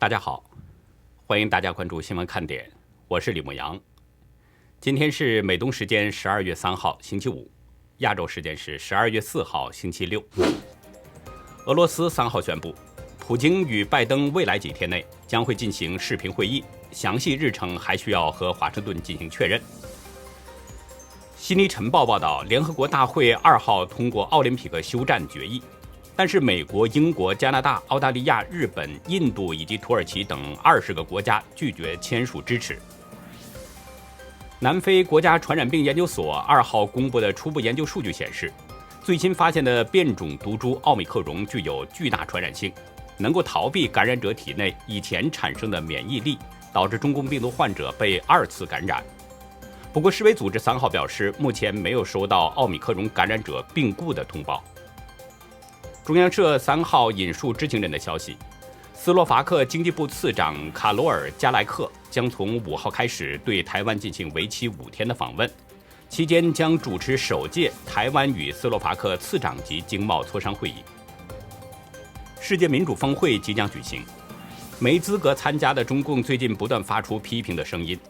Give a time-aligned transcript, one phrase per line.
[0.00, 0.44] 大家好，
[1.26, 2.70] 欢迎大家关注新闻看点，
[3.08, 3.76] 我是李牧阳。
[4.80, 7.50] 今天是美东时间十二月三号星期五，
[7.96, 10.22] 亚洲时间是十二月四号星期六。
[11.66, 12.72] 俄罗斯三号宣布，
[13.18, 19.60] 普京与拜登未来几天内将会进行视频会议，详细日程还需要和华盛顿进行确认。
[21.36, 25.60] 悉尼晨报报道，联合国大会二号通过奥林匹克休战决议。
[26.18, 32.76] 但是，美国、英国、加拿大、澳大利亚、日本、印度以及土耳其等二十个国家拒绝签署支持。
[34.58, 38.52] 南非国家传染病研究所二号公布的初步研究数据显示，
[39.00, 42.72] 最新发现的变种毒株奥密克戎具有巨大传染性，
[43.16, 46.36] 能够逃避感染者体内以前产生的免疫力，
[46.72, 49.04] 导致中共病毒患者被二次感染。
[49.92, 54.64] 不过，世卫组织三号表示，目前没有收到奥密克戎感染者病故的通报。
[56.08, 58.34] 中央社三号引述知情人的消息，
[58.94, 65.46] 斯洛伐克经济部次长卡罗尔·加莱克将从五号开始对台湾进行为期五天的访问，
[66.08, 70.76] 期间将主持首届台湾与斯洛伐克次长级经贸磋商会议。
[72.40, 74.02] 世界民主峰会即将举行，
[74.78, 78.00] 没资格参加的中共最近不断发出批评的声音。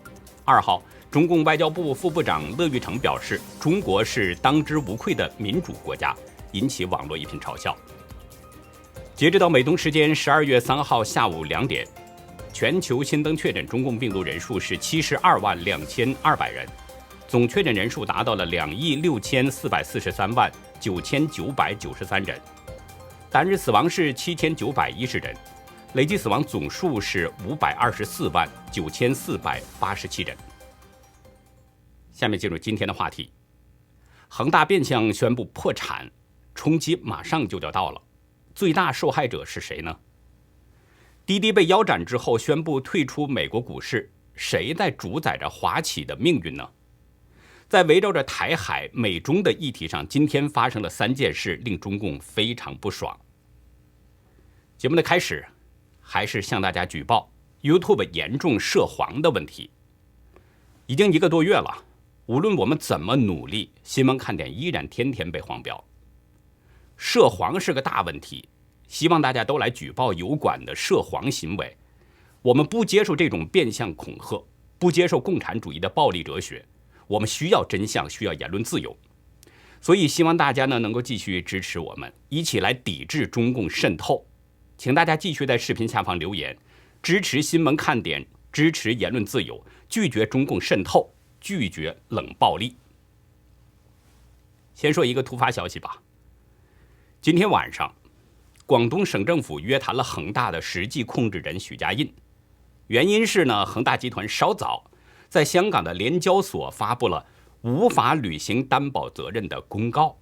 [0.44, 6.14] 二号，中共外交部副部长乐玉成表示，中国是当之无愧的民主国家。
[6.52, 7.76] 引起网络一片嘲笑。
[9.14, 11.86] 截止到美东时间十二月三号下午两点，
[12.52, 16.64] 全球新增确诊中共病毒人数是七十二万两千二百人，
[17.26, 22.40] 总确诊人数达到了两亿六千四百四十三万九千九百九十三人，
[23.28, 25.36] 单日死亡是七千九百一十人，
[25.94, 30.36] 累计死亡总数是五百二十四万九千四百八十七人。
[32.12, 33.32] 下面进入今天的话题，
[34.28, 36.08] 恒大变相宣布破产。
[36.58, 38.02] 冲击马上就要到了，
[38.52, 39.96] 最大受害者是谁呢？
[41.24, 46.68] 滴滴被腰斩之后宣布退出美国股市，谁在主宰着华企的命运呢？
[47.68, 53.16] 在围绕着台海、美中的议题上，今天发生了三件事，令中共非常不爽。
[54.76, 55.46] 节目的开始，
[56.00, 57.30] 还是向大家举报
[57.62, 59.70] YouTube 严重涉黄的问题。
[60.86, 61.84] 已经一个多月了，
[62.26, 65.84] 无论我们怎么努力，新闻看点依然天天被黄标。
[66.98, 68.46] 涉黄是个大问题，
[68.88, 71.74] 希望大家都来举报有关的涉黄行为。
[72.42, 74.44] 我们不接受这种变相恐吓，
[74.78, 76.64] 不接受共产主义的暴力哲学。
[77.06, 78.94] 我们需要真相，需要言论自由。
[79.80, 84.26] 所以希望大家呢能够继续支持我们，一起来抵制中共渗透。
[84.76, 86.56] 请大家继续在视频下方留言，
[87.00, 92.76] 支持新闻看点，支持言论自由，拒绝中共渗透，拒绝冷暴力。
[94.74, 96.02] 先说一个突发消息吧。
[97.20, 97.92] 今天晚上，
[98.64, 102.10] 广东省政府约谈了恒大的实际控制人许家印，
[102.86, 104.88] 原因是呢，恒大集团稍早
[105.28, 107.26] 在香港的联交所发布了
[107.62, 110.16] 无法履行担保责任的公告。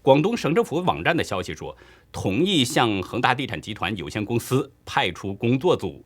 [0.00, 1.76] 广东省政府网站的消息说，
[2.12, 6.04] 同意向恒大地产集团有限公司派出工作组，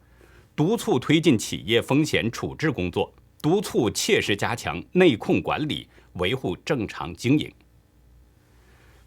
[0.57, 3.13] 督促推进企业风险处置工作，
[3.43, 7.53] 督促切实加强内控管理，维护正常经营。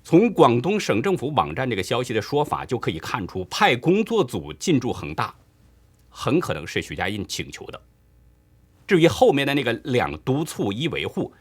[0.05, 5.33] 从广东省政府网站这个消息的说法就可以看出，派工作组进驻恒大，
[6.09, 7.81] 很可能是许家印请求的。
[8.85, 11.33] 至于后面的那个两督促一维护，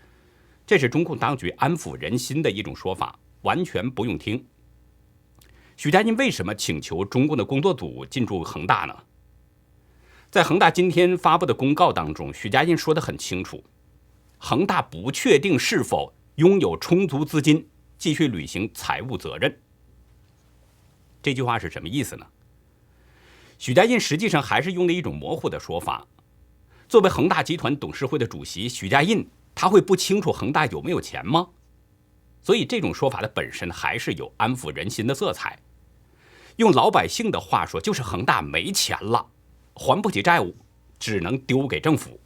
[0.66, 4.42] 这是中共当局安抚人心的一种说法，完全不用听。
[5.76, 8.96] 许家印为什么请求中共的工作组进驻恒大呢？
[10.31, 13.62] 在恒大今天发布的公告当中，许家印说的很清楚，
[14.38, 17.69] 恒大不确定是否拥有充足资金。
[18.04, 19.59] 继续履行财务责任，
[21.22, 22.26] 这句话是什么意思呢？
[23.59, 26.06] 许家印实际上还是用了一种模糊的说法。
[26.87, 31.49] 作为恒大集团董事会的主席，许家印他会不清楚恒大有没有钱吗？
[32.43, 35.58] 所以这种说法的本身还是有安抚人心的色彩。
[36.56, 39.26] 用老百姓的话说，就是恒大没钱了，
[39.73, 40.55] 还不起债务，
[40.99, 42.20] 只能丢给政府。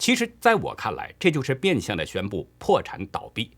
[0.00, 3.52] 其实，在我看来，这就是变相的宣布破产倒闭。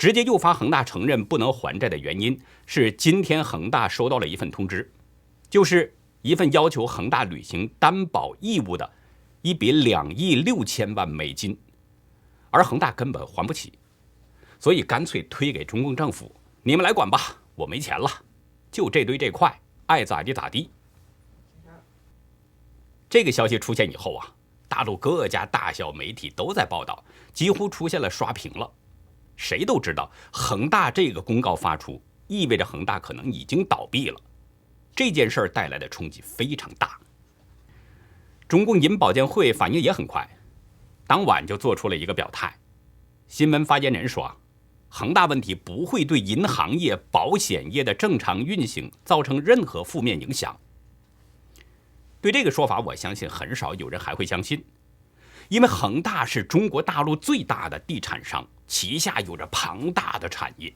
[0.00, 4.90] 直接诱发恒大承认不能还债的原因是，今天恒大收到了一份通知，
[5.50, 8.90] 就是一份要求恒大履行担保义务的
[9.42, 11.54] 一笔两亿六千万美金，
[12.50, 13.74] 而恒大根本还不起，
[14.58, 18.08] 所以干脆推给中共政府，你们来管吧，我没钱了，
[18.72, 19.54] 就这堆这块，
[19.84, 20.70] 爱咋地咋地。
[23.10, 24.32] 这个消息出现以后啊，
[24.66, 27.04] 大陆各家大小媒体都在报道，
[27.34, 28.72] 几乎出现了刷屏了。
[29.40, 34.20] 谁都知道，恒大这个公告发出，意味着恒大可能已经倒闭了。
[34.94, 37.00] 这件事儿带来的冲击非常大。
[38.46, 40.28] 中共银保监会反应也很快，
[41.06, 42.54] 当晚就做出了一个表态。
[43.28, 44.30] 新闻发言人说
[44.90, 50.54] ：“恒大问题不会对银行业、保险业的正常运行造成任何负面影响。”
[52.20, 54.62] 对这个说法，我相信很少有人还会相信，
[55.50, 60.72] 因为恒大是中国大陆最大的地产商，旗下有着庞大的产业。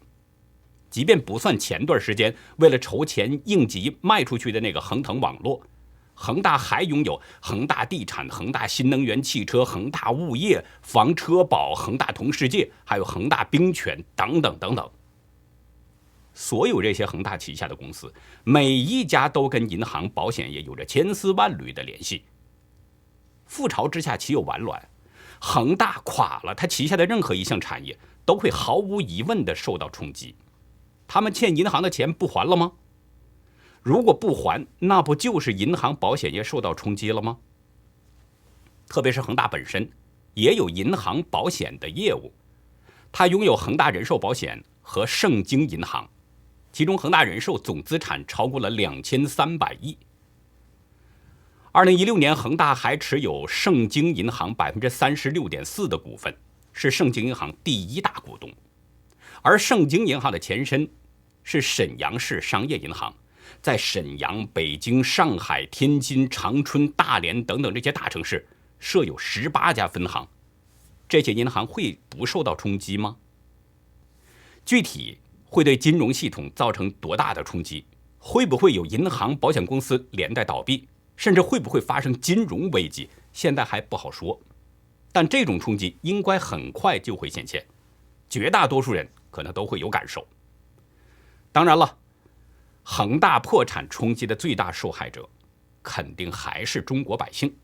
[0.91, 5.63] 即便不算前段时间为了筹钱应急卖出去的那个恒腾网络，
[6.13, 14.91] 恒大还拥有恒大地产、恒大新能源汽车、恒大物业、房车保、恒大同世界，还有恒大冰泉等等等等。
[16.33, 18.13] 所有这些恒大旗下的公司，
[18.43, 22.25] 每一家都跟银行、保险业有着千丝万缕的联系。
[23.55, 24.89] 覆巢之下岂有完卵？
[25.41, 30.35] 恒大垮了，他旗下的任何一项产业都会毫无疑问地受到冲击。
[31.07, 32.73] 他们欠银行的钱不还了吗？
[33.83, 37.39] 如果不还，那不就是银行、保险业受到冲击了吗？
[38.89, 39.89] 特别是恒大本身
[40.33, 42.33] 也有银行、保险的业务，
[43.13, 46.09] 它拥有恒大人寿保险和盛京银行。
[46.73, 49.97] 其中，恒大人寿总资产超过了两千三百亿。
[51.77, 56.33] 二零一六年，恒大还持有盛京银行百分之三十六点四的股份，
[56.73, 58.49] 是盛京银行第一大股东。
[59.43, 60.89] 而盛京银行的前身
[61.43, 63.13] 是沈阳市商业银行，
[63.61, 68.47] 在沈阳、北京、上海、天津、长春、大连等等这些大城市
[68.79, 70.29] 设有十八家分行。
[71.09, 73.17] 这些银行会不受到冲击吗？
[74.65, 75.19] 具体？
[75.47, 77.85] 会对金融系统造成多大的冲击？
[78.21, 80.87] 会不会有银行、保险公司连带倒闭，
[81.17, 83.09] 甚至会不会发生金融危机？
[83.33, 84.41] 现在还不好说。
[85.13, 87.65] 但这种冲击应该很快就会显现，
[88.29, 90.27] 绝大多数人可能都会有感受。
[91.53, 91.97] 当然了，
[92.83, 95.29] 恒大破产冲击的最大受害者，
[95.83, 97.55] 肯定还是中国百姓。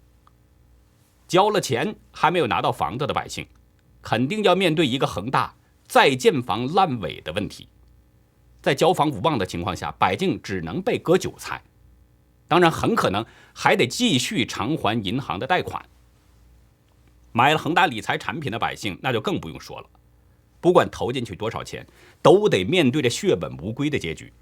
[1.26, 3.46] 交了钱还没有拿到房子的百姓，
[4.00, 5.54] 肯定要面对一个恒大
[5.86, 7.68] 再建房烂尾的问题。
[8.62, 11.62] 在交房无望的情况下，百姓只能被割韭菜，
[12.50, 13.24] 当然很可能
[13.54, 15.80] 还得继续偿还银行的贷款。
[17.30, 19.86] 买了恒大理财产品的百姓，那就更不用说了，
[20.60, 21.86] 不管投进去多少钱，
[22.20, 24.32] 都得面对着血本无归的结局，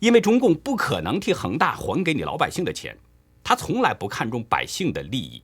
[0.00, 2.98] 因为中共不可能替恒大还给你老百姓的钱，
[3.44, 5.40] 他从来不看重百姓的利益。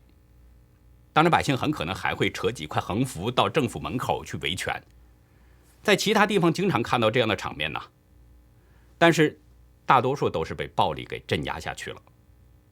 [1.13, 4.83] 当然，百姓很可能还会扯几块横幅到政府门口去维权。
[5.81, 7.81] 在其他地方经常看到这样的场面呢，
[8.99, 9.39] 但是
[9.87, 12.03] 大多数都是被暴力给镇压下去了。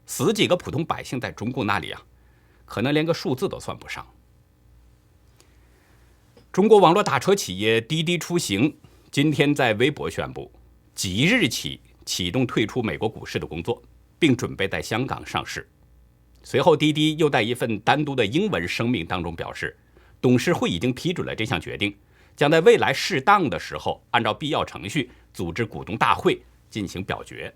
[0.05, 2.01] 死几个普通百姓在中共那里啊，
[2.65, 4.05] 可能连个数字都算不上。
[6.51, 8.77] 中国网络打车企业滴滴出行
[9.09, 10.51] 今天在微博宣布，
[10.93, 13.81] 即日起启动退出美国股市的工作，
[14.19, 15.67] 并准备在香港上市。
[16.43, 19.77] 随后，滴滴又在一份单独的英文声明当中表示，
[20.19, 21.95] 董事会已经批准了这项决定。
[22.35, 26.41] 将在未来适当的时候，按照必要程序组织股东大会
[26.73, 27.53] 进行表决。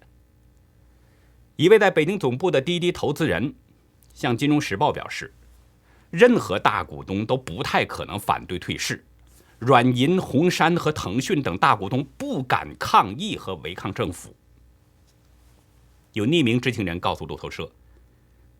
[1.55, 3.55] 一位在北京总部的滴滴投资人
[4.13, 5.33] 向《金融时报》表示，
[6.11, 9.03] 任何大股东都不太可能反对退市，
[9.57, 14.35] 软银、红杉和腾讯等大股东不敢抗议和违抗政府。
[16.13, 17.71] 有匿名知情人告诉路透社，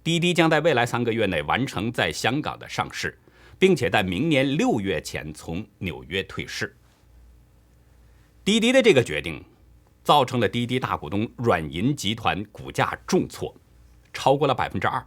[0.03, 3.19] 滴滴将在未来三个月内完成在香港的上市。
[3.59, 6.75] 并且在明年六月前从纽约退市。
[8.45, 9.43] 滴滴的这个决定，
[10.07, 13.53] 造成了滴滴大股东软银集团股价重挫，
[14.13, 15.05] 超过了百分之二。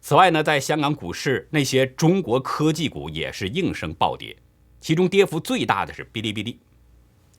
[0.00, 4.34] 此外呢，在香港股市，那些中国科技股也是应声暴跌，
[4.80, 6.58] 其中跌幅最大的是哔哩哔哩，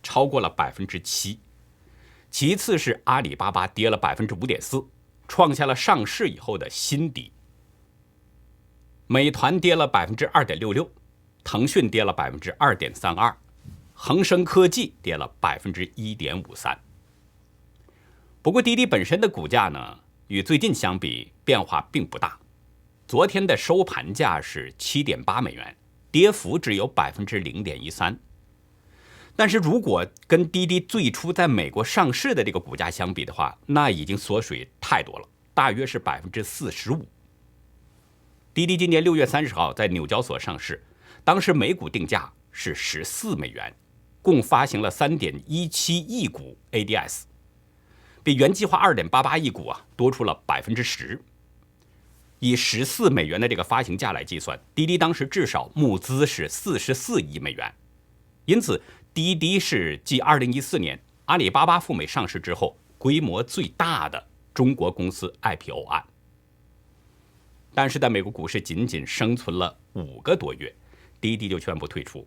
[0.04, 1.40] 超过了百分之七。
[2.30, 4.86] 其次是阿里巴巴跌了百分之五点四，
[5.28, 7.32] 创下了上市以后的新低。
[9.08, 10.88] 美团跌了百分之二点六六，
[11.44, 13.36] 腾讯跌了百分之二点三二，
[14.06, 16.78] 恒生科技跌了百分之一点五三。
[18.42, 22.38] 不过滴滴本身的股价呢，与最近相比变化并不大。
[23.08, 25.74] 昨天的收盘价是七点八美元，
[26.12, 28.20] 跌幅只有百分之零点一三。
[29.38, 37.08] 但是如果跟滴滴最初在美国上市的这个股价相比的话，那已经缩水太多了，大约是百分之四十五。
[38.54, 40.84] 滴滴今年六月三十号在纽交所上市，
[41.24, 43.74] 当时每股定价是十四美元，
[44.24, 47.24] 共发行了三点一七亿股 ADS，
[48.24, 51.22] 比原计划二点八八亿股啊多出了百分之十。
[52.40, 57.72] 以十四美元的这个发行价来计算，滴滴当时至少募资是四十四亿美元，
[58.46, 58.82] 因此
[59.14, 66.04] 滴滴是继二零一四年阿里巴巴赴美上市之后，规模最大的中国公司 IPO 案。
[67.74, 70.74] 但是，在美国股市仅仅生存了五个多月，
[71.20, 72.20] 滴滴就宣布退出。《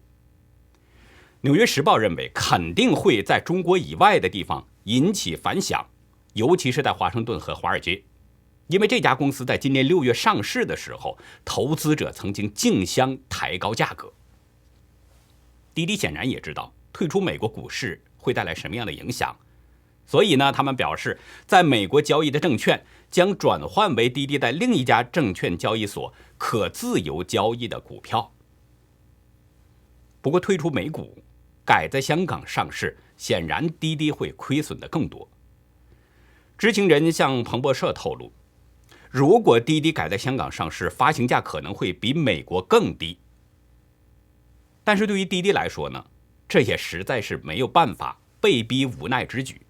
[1.46, 5.86] 纽约时报》认为，肯定会在中国以外的地方引起反响，
[6.32, 8.02] 尤其是在华盛顿和华尔街，
[8.66, 14.12] 因为这家公司在今年六月上市的时候，投资者曾经竞相抬高价格。
[15.72, 19.36] 滴滴显然也知道退出美国股市会带来什么样的影响。
[20.04, 28.32] 所以呢，他们表示，在美国交易的证券将转换为滴滴在另一家证券交易所可自由交易的股票。
[30.20, 31.22] 不过，退出美股，
[31.66, 35.28] 改在香港上市，显然滴滴会亏损的更多。
[36.56, 38.32] 知情人向彭博社透露，
[39.10, 43.18] 如果滴滴改在香港上市，发行价可能会比美国更低。
[44.84, 46.02] 但是对于滴滴来说呢，
[46.48, 49.60] 这也实在是没有办法，被逼无奈之举。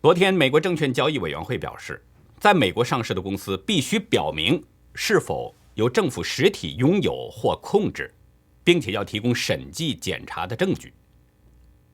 [0.00, 2.02] 昨天，美国证券交易委员会表示，
[2.40, 4.64] 在美国上市的公司必须表明
[4.94, 8.14] 是否由政府实体拥有或控制，
[8.68, 10.92] 并且要提供审计检查的证据。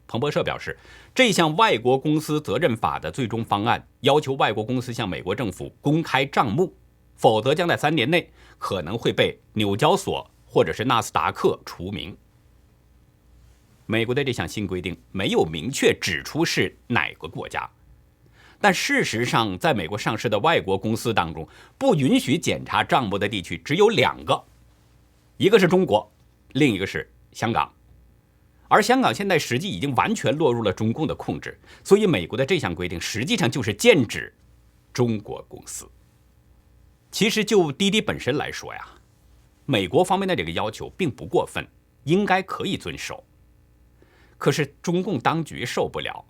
[0.08, 0.76] 彭博社表示，
[1.14, 6.74] 这项外国公司责任法的最终方案要求外国公司向美国政府公开账目，
[7.14, 8.28] 否则将在三年内
[8.58, 12.16] 可能会被纽交所或者是纳斯达克除名。
[13.86, 17.70] 美国的这项新规定没有明确指出是哪个国家。
[18.60, 24.42] 但事实上，在美国上市的外国公司当中，不允许检查账目的地区只有两个，
[25.36, 26.10] 一个是中国，
[26.54, 27.72] 另一个是香港。
[28.66, 34.34] 而香港现在实际已经完全落入了中共的控制，所以美国的这项规定实际上就是剑指
[34.92, 35.88] 中国公司。
[37.12, 38.88] 其实就滴滴本身来说呀，
[39.66, 41.64] 美国方面的这个要求并不过分，
[42.02, 43.22] 应该可以遵守。
[44.36, 46.24] 可是中共当局受不了。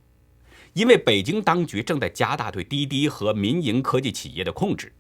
[0.75, 4.89] 因为北京当局正在加大对滴滴和民营科技企业的控制，《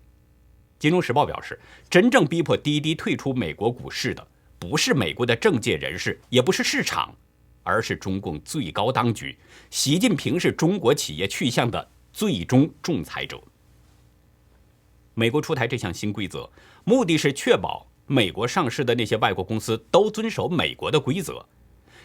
[0.79, 4.25] 金融时报》表示，真正逼迫滴滴退出美国股市的，
[4.69, 7.15] 不是美国的政界人士，也不是市场，
[7.63, 9.37] 而是中共最高当局。
[9.69, 13.39] 习近平是中国企业去向的最终仲裁者。
[15.13, 16.51] 美国出台这项新规则，
[16.85, 21.45] 目的是确保美国上市的那些外国公司都遵守美国的规则，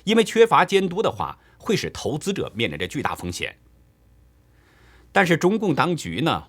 [0.04, 1.40] 因为缺乏监督的话。
[1.62, 3.54] 会使投资者面临着巨大风险，
[5.12, 6.48] 但是中共当局呢，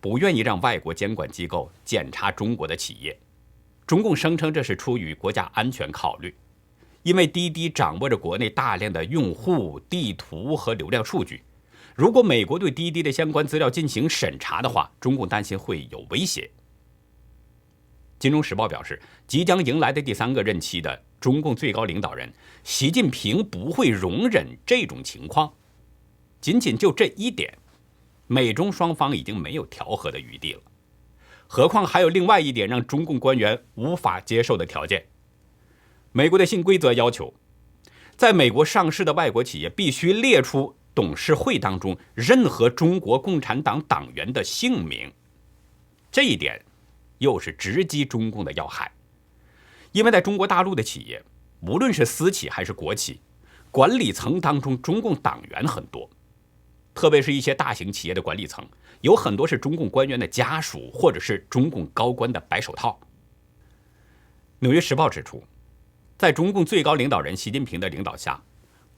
[0.00, 3.16] 不愿意让外国监管机构检查中国的企业。
[3.86, 6.34] 中共声称这是出于国家安全考虑，
[7.02, 11.42] 因为滴滴掌握着国内大量的用户、地图和流量数据。
[11.94, 16.50] 如果美国对滴滴的相关资料进行审查的话，中共担心会有威胁。
[18.18, 25.52] 金融时报表示，即将迎来的第三个任期的中共最高领导人习近平不会容忍这种情况。
[26.40, 27.56] 仅仅就这一点，
[28.26, 30.62] 美中双方已经没有调和的余地了。
[31.46, 35.06] 何况还有另外一点让中共官员无法接受的条件：
[36.12, 37.34] 美国的新规则要求，
[38.16, 45.12] 在美国上市的外国企业必须列出董事会当中任何中国共产党党员的姓名。
[46.10, 46.64] 这一点。
[47.18, 48.92] 又是直击中共的要害，
[49.92, 51.22] 因为在中国大陆的企业，
[51.60, 53.20] 无论是私企还是国企，
[53.70, 56.10] 管理层当中中共党员很多，
[56.92, 58.66] 特别是一些大型企业的管理层，
[59.04, 62.98] 有很多是中共官员的家属或者是中共高官的白手套。
[64.60, 65.44] 纽约时报指出，
[66.16, 68.42] 在中共最高领导人习近平的领导下，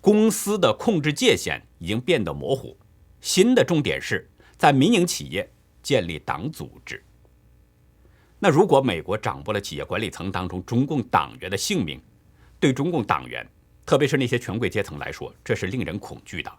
[0.01, 2.79] 公司的控制界限已经变得模糊，
[3.21, 5.51] 新的重点是在民营企业
[5.83, 7.03] 建立党组织。
[8.39, 12.01] 那如果美国掌握了企业管理层当中中共党员的姓名，
[12.61, 13.45] 对中共党员，
[13.85, 16.59] 特别是那些权贵阶层来说，这是令人恐惧的。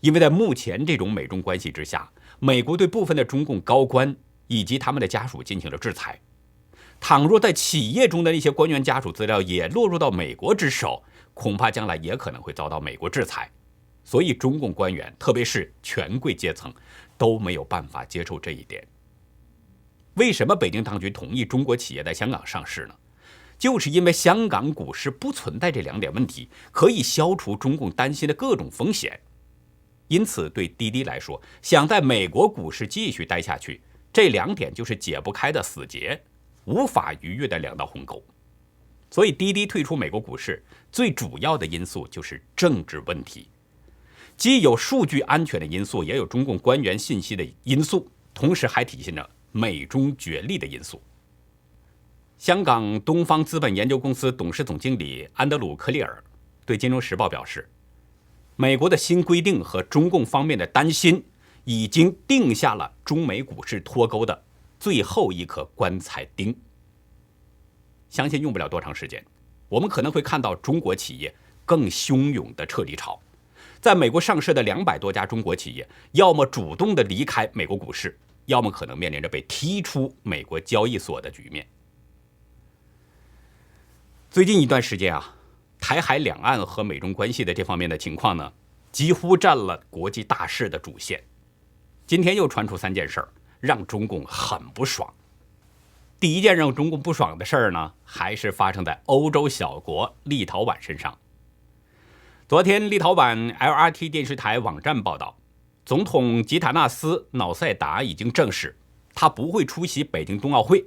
[0.00, 4.14] 因为在目前这种美中关系之下，美国对部分的中共高官
[4.46, 6.18] 以及他们的家属进行了制裁。
[6.98, 11.02] 倘若在企业中的那些官员家属资料也落入到美国之手，
[11.32, 13.50] 恐怕将来也可能会遭到美国制裁。
[14.04, 16.72] 所以，中共官员，特别是权贵阶层，
[17.16, 18.86] 都没有办法接受这一点。
[20.14, 22.94] 为什么北京当局同意中国企业在香港上市呢？
[23.58, 29.20] 就是因为香港股市不存在这两点问题，可以消除中共担心的各种风险。
[30.10, 33.80] 因此，对滴滴来说，想在美国股市继续待下去，
[34.12, 36.20] 这两点就是解不开的死结，
[36.64, 38.22] 无法逾越的两道鸿沟。
[39.10, 40.62] 所以，滴滴退出美国股市
[40.92, 43.48] 最主要的因素就是政治问题，
[44.36, 49.30] 既有数据安全的因素，也有中共官员信息的因素，同时还体现着。
[49.52, 51.02] 美中角力的因素。
[52.38, 56.22] 香港东方资本研究公司董事总经理安德鲁·克利尔
[56.64, 57.68] 对《金融时报》表示
[58.60, 61.24] ：“美国的新规定和中共方面的担心，
[61.64, 64.44] 已经定下了中美股市脱钩的
[64.78, 66.54] 最后一颗棺材钉。
[68.10, 69.24] 相信用不了多长时间，
[69.70, 73.18] 我们可能会看到中国企业更汹涌的撤离潮。
[73.80, 81.66] 在美国上市的两百多家中国企业，要么主动的离开美国股市，要么可能面临着被踢出美国交易所的局面。
[84.30, 85.36] 最近一段时间啊。
[85.80, 88.52] 台海两岸和美中关系的这方面的情况呢，
[88.92, 91.22] 几乎占了国际大事的主线。
[92.06, 93.28] 今天又传出三件事儿，
[93.60, 95.12] 让中共很不爽。
[96.18, 101.18] 第一件让中共不爽的事儿呢，还是发生在欧洲小国立陶宛身上。
[102.46, 105.38] 昨天，立陶宛 LRT 电视台网站报道，
[105.86, 108.76] 总统吉塔纳斯·瑙塞达已经证实，
[109.14, 110.84] 他不会出席北京冬奥会。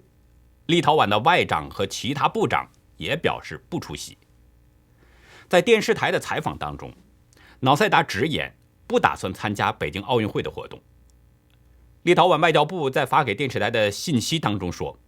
[0.67, 4.17] 立陶宛的外长和其他部长也表示不出席。
[5.47, 6.93] 在电视台的采访当中，
[7.59, 8.55] 瑙塞达直言
[8.87, 10.81] 不打算参加北京奥运会的活动。
[12.03, 14.99] 立陶宛外交部在发给电视台的信息当中说，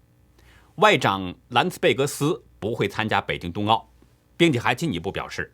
[0.76, 3.92] 外长兰茨贝格斯不会参加北京冬奥，
[4.38, 5.54] 并且还进一步表示，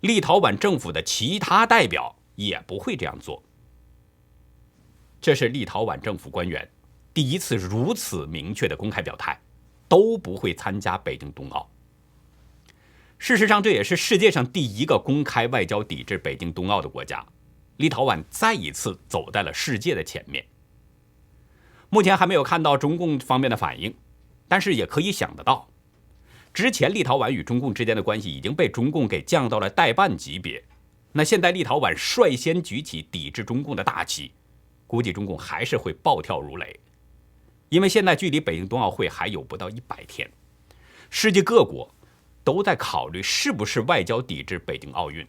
[0.00, 3.42] 立陶宛政府的其他代表也不会这样做。
[5.20, 6.68] 这是立陶宛政府官员
[7.14, 9.40] 第一次如此明确的公开表态，
[9.88, 11.70] 都不会参加北京冬奥。
[13.22, 17.24] 事实上，这也是世界上第一个公开外交抵制北京冬奥的国家。
[17.76, 20.44] 立陶宛再一次走在了世界的前面。
[21.88, 23.94] 目前还没有看到中共方面的反应，
[24.48, 25.68] 但是也可以想得到，
[26.52, 30.60] 之前立陶宛与中共之间的关系已经被中共给降到了代办级别。
[31.12, 34.32] 那现在立陶宛率先举起抵制中共的大旗，
[34.88, 36.80] 估计中共还是会暴跳如雷。
[37.68, 40.28] 因为现在距离北京冬奥会还有不到一百天，
[41.08, 41.88] 世界各国。
[42.44, 45.26] 都在考虑是不是外交抵制北京奥运。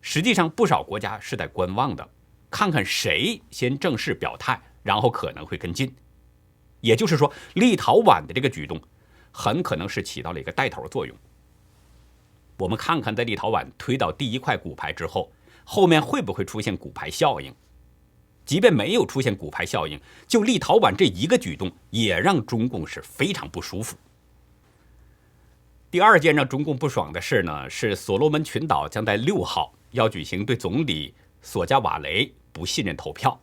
[0.00, 2.08] 实际上，不少国家是在观望的，
[2.50, 5.94] 看看谁先正式表态，然后可能会跟进。
[6.80, 8.80] 也就是说，立陶宛的这个举动
[9.32, 11.16] 很可能是起到了一个带头作用。
[12.58, 15.32] 我们看看，在立陶宛推倒第一块骨牌之后，
[15.64, 17.54] 后面会不会出现骨牌效应？
[18.44, 19.98] 即便没有出现骨牌效应，
[20.28, 23.96] 就立陶宛这一个举动，也让中共是非常不舒服。
[25.94, 33.40] 第二件让中共不爽的事呢，是所罗门群岛将在六号要举行对总理索加瓦雷不信任投票，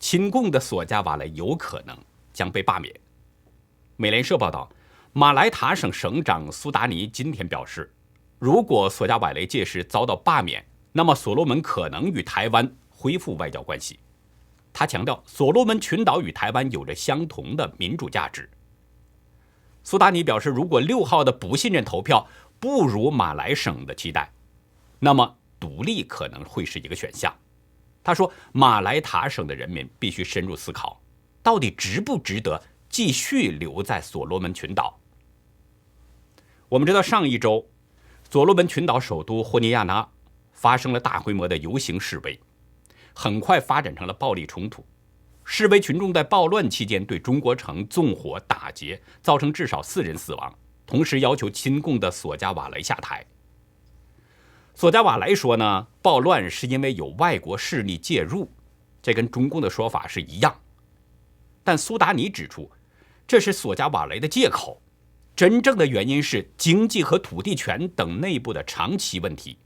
[0.00, 1.96] 亲共的索加瓦雷有可能
[2.32, 2.92] 将被罢免。
[3.96, 4.68] 美联社报道，
[5.12, 7.88] 马来塔省省长苏达尼今天表示，
[8.40, 14.00] 如果索加瓦雷届时遭到罢免，那么所罗门可能与台湾恢复外交关系。
[14.72, 18.50] 他强调，所罗门群岛与台湾有着相同的民主价值。
[19.82, 22.26] 苏达尼表示，如果六号的不信任投票
[22.58, 24.32] 不如马来省的期待，
[24.98, 27.34] 那么独立可能会是一个选项。
[28.02, 31.00] 他说，马来塔省的人民必须深入思考，
[31.42, 34.98] 到底值不值得继续留在所罗门群岛。
[36.68, 37.68] 我们知道，上一周，
[38.30, 40.08] 所罗门群岛首都霍尼亚拉
[40.52, 42.38] 发生了大规模的游行示威，
[43.14, 44.84] 很快发展成了暴力冲突。
[45.44, 53.24] 示威群众在暴乱期间对中国城纵火打劫，造成至少四人死亡，同时要求亲共的索加瓦雷下台。
[54.74, 58.50] 索加瓦雷说呢，暴乱是因为有外国势力介入，
[59.02, 60.54] 这跟中共的说法是一样。
[61.64, 62.70] 但苏达尼指出，
[63.26, 64.80] 这是索加瓦雷的借口，
[65.36, 69.58] 真正的原因是经济和土地权等内部的长期问题。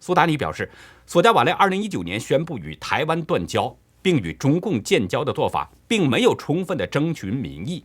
[0.00, 0.70] 苏达尼表示，
[1.06, 3.74] 索加瓦雷2019年宣布与台湾断交。
[4.04, 7.82] 并与中共建交的做法，并没有充分的征询民意，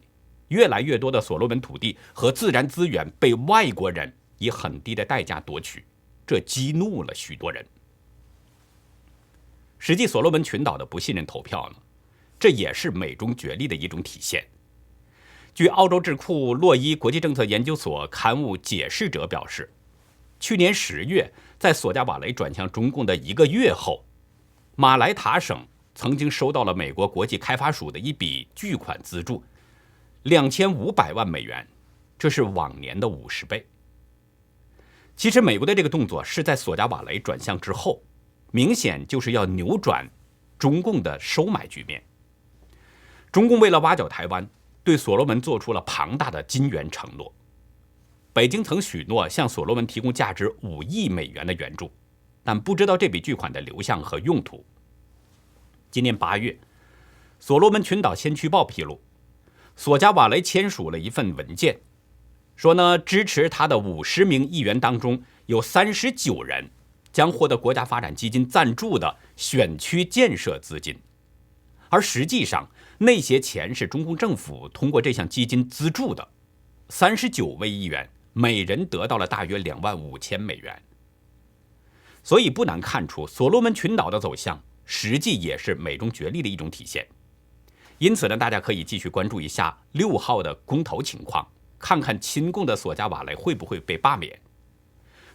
[0.50, 5.86] 越来越多的所罗门土地和自然资源被外国人以很低的代价夺取，
[6.28, 7.66] 这激怒了许多人。
[9.78, 11.78] 实际所罗门群岛的不信任投票呢，
[12.38, 14.46] 这也是美中角力的一种体现。
[15.56, 19.72] 据澳洲智库洛伊国际政策研究所刊物解释者表示，
[20.38, 24.04] 去年十月，在索加瓦雷转向中共的一个月后，
[24.76, 25.66] 马来塔省。
[26.00, 29.44] 曾经收到了美国国际开发署的一笔巨款资助，
[30.24, 31.68] 两千五百万美元，
[32.18, 33.68] 这是往年的五十倍。
[35.18, 38.02] 其实，美国的这个动作是在索加瓦雷转向之后，
[38.52, 40.10] 明显就是要扭转
[40.58, 42.02] 中共的收买局面。
[43.30, 44.48] 中共为了挖角台湾，
[44.86, 47.30] 对所罗门做出了庞大的金元承诺。
[48.32, 51.92] 北京曾许诺向所罗门提供价值五亿美元的援助，
[52.42, 54.64] 但不知道这笔巨款的流向和用途。
[55.92, 56.60] 今年八月，
[57.40, 59.02] 所罗门群岛先驱报披露，
[59.76, 61.80] 索加瓦雷签署了一份文件，
[62.56, 66.70] 说呢支持他的五十名议员当中有三十九人
[67.12, 71.00] 将获得国家发展基金赞助的选区建设资金，
[71.90, 76.28] 而实际上那些钱是中共政府通过这项基金资助的，
[76.90, 80.82] 三十九位议员每人得到了大约两万五千美元。
[82.22, 87.08] 所以不难看出，所罗门群岛的走向实际也是美中角力的一种体现。
[88.00, 91.48] 因此呢，大家可以继续关注一下六号的公投情况，
[91.78, 94.40] 看看亲共的索加瓦雷会不会被罢免。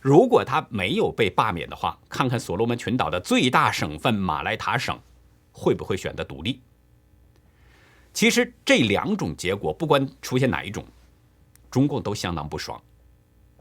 [0.01, 4.99] 如果他没有被罢免的话，看看所罗门群岛的最大省份马来塔省
[5.53, 6.61] 会不会选择独立。
[8.13, 10.85] 其实这两种结果，不管出现哪一种，
[11.71, 12.83] 中共都相当不爽。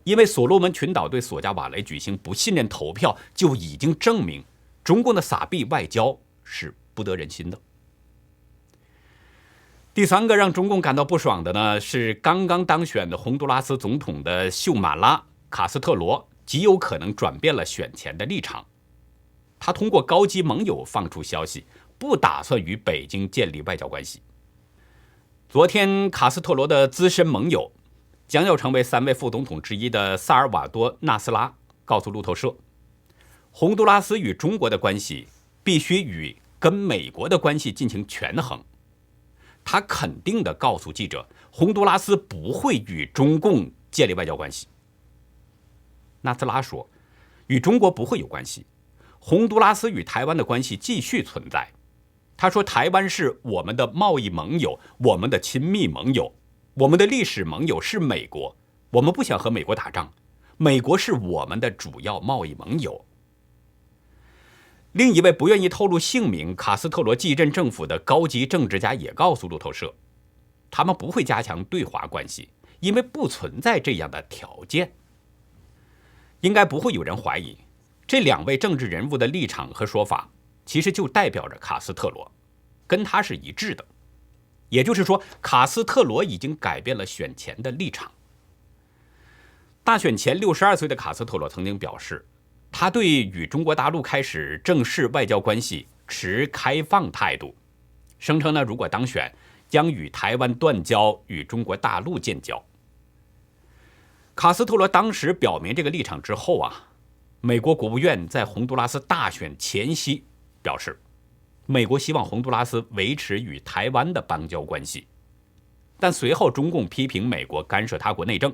[0.05, 4.43] 因为所罗门群岛对索加瓦雷举行不信任投票，就已经证明
[4.83, 7.59] 中共的撒币外交是不得人心的。
[9.93, 18.65] 第三个让中共感到不爽的呢，是刚刚当选的洪都拉斯总统的秀马拉卡斯特罗极有可能转变了选前的立场。
[19.59, 21.65] 他通过高级盟友放出消息，
[21.97, 24.21] 不打算与北京建立外交关系。
[25.47, 27.71] 昨天，卡斯特罗的资深盟友。
[28.25, 31.53] 将要成为三位副总统之一的萨尔瓦多·纳斯拉
[31.85, 32.55] 告诉路透社，
[33.55, 35.27] 洪都拉斯与中国的关系
[35.63, 38.59] 必须与跟美国的关系进行权衡。
[39.63, 44.67] 他肯定地告诉记者，洪都拉斯不会与中共建立外交关系。
[46.21, 46.89] 纳斯拉说，
[47.45, 48.65] 与中国不会有关系，
[49.19, 51.69] 洪都拉斯与台湾的关系继续存在。
[52.35, 56.33] 他说，台湾是我们的贸易盟友，我们的亲密盟友。
[56.73, 58.57] 我们的历史盟友是美国，
[58.89, 60.11] 我们不想和美国打仗。
[60.57, 63.05] 美国是我们的主要贸易盟友。
[64.93, 69.93] 另一位不愿意透露姓名、卡斯特罗继任政府的高级政治家也告诉路透社，
[70.69, 74.93] 他们不会加强对华关系，因为不存在这样的条件。
[76.41, 77.57] 应该不会有人怀疑，
[78.05, 80.29] 这两位政治人物的立场和说法，
[80.65, 82.31] 其实就代表着卡斯特罗，
[82.85, 83.83] 跟他是一致的。
[84.69, 88.11] 也就是说，卡斯特罗已经改变了选前的立场。
[89.83, 92.25] 大选前，六十二岁的卡斯特罗曾经表示，
[92.75, 97.55] 他对与中国大陆开始正式外交关系持开放态度，
[98.17, 99.31] 声称呢，如果当选，
[99.69, 102.61] 将与台湾断交，与中国大陆建交。
[104.33, 106.89] 卡斯特罗当时表明这个立场之后啊，
[107.41, 110.25] 美国国务院在洪都拉斯大选前夕
[110.63, 110.99] 表示。
[111.65, 115.07] 美国希望洪都拉斯维持与台湾的邦交关系，
[115.97, 118.53] 但随后中共批评美国干涉他国内政。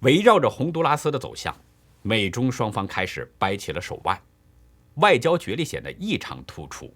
[0.00, 1.52] 围绕着洪都拉斯的走向，
[2.06, 4.20] 美中双方开始掰起了手腕，
[4.96, 6.92] 外交角力显得异常突出。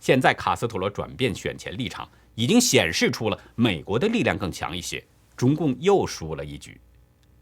[0.00, 5.04] 现在卡斯特罗转变选前立场，已经显示出了美国的力量更强一些，
[5.36, 6.80] 中共又输了一局。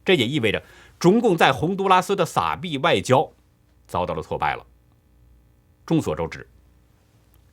[0.04, 0.60] 这也意味着
[0.98, 3.30] 中共在洪都拉斯的撒币外交
[3.86, 4.66] 遭到了挫败了。
[5.86, 6.44] 众所周知，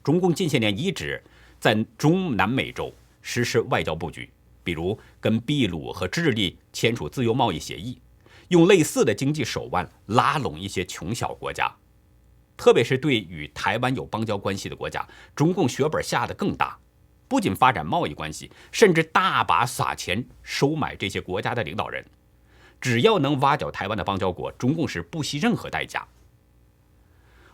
[0.04, 1.24] 中共近些年一直
[1.60, 4.28] 在中南美洲实施外交布局，
[4.64, 8.02] 比如跟秘鲁和智利签署自由贸易协议，
[8.50, 11.76] 用类似的经济手腕拉拢一些穷小国家。
[12.56, 16.80] 特别是对与台湾有邦交关系的国家，中共血本下得更大，
[17.28, 22.04] 不仅发展贸易关系，甚至大把撒钱收买这些国家的领导人。
[22.82, 26.08] 只要能挖角台湾的邦交国，中共是不惜任何代价。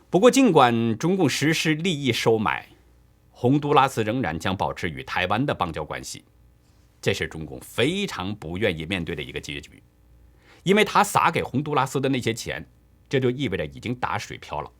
[0.08, 2.68] 不过，尽管中共实施利益收买，
[3.30, 6.24] 洪都拉斯仍然将保持与台湾的邦交关系，
[7.02, 9.82] 这是中共非常不愿意面对的一个结局，
[10.64, 12.68] 因为他撒给洪都拉斯的那些钱，
[13.08, 14.70] 这就意味着已经打水漂了。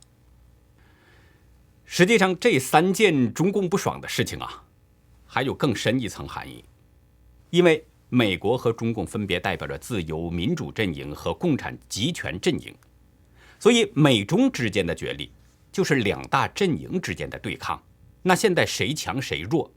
[1.84, 4.64] 实际上，这三件中共不爽的事情啊，
[5.26, 6.64] 还有更深一层含义，
[7.50, 12.74] 因为美国和中共分别代表着自由民主阵营和共产集权阵营。
[13.60, 15.30] 所以，美中之间的角力
[15.70, 17.82] 就是两大阵营之间的对抗。
[18.22, 19.70] 那现在谁强谁弱，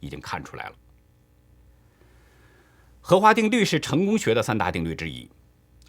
[0.00, 0.74] 已经看出来了。
[3.00, 5.30] 荷花定律是成功学的三大定律之一，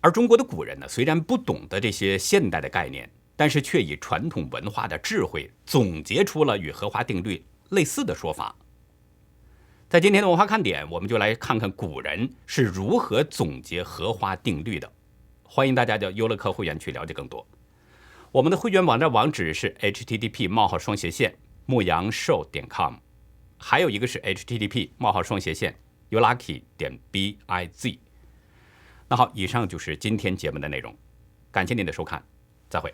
[0.02, 8.56] 而中国的古人呢，虽然不懂得这些现代的概念，但是却以传统文化的智慧总结出了与荷花定律类似的说法。
[9.90, 14.92] 在今天的文化看点，我们就来看看古人是如何总结荷花定律的。
[15.44, 17.48] 欢迎大家到优乐客会员去了解更多。
[18.32, 21.34] 我们的会员网站网址是 http: 冒号双斜线
[21.66, 22.96] 牧羊寿点 com，
[23.58, 25.76] 还有一个是 http: 冒号双斜线
[26.10, 27.98] youlucky 点 biz。
[29.08, 30.96] 那好，以上就是今天节目的内容，
[31.52, 32.24] 感谢您的收看，
[32.70, 32.94] 再会。